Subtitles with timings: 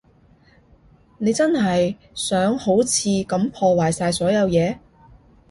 [1.19, 4.79] 你真係想好似噉破壞晒所有嘢？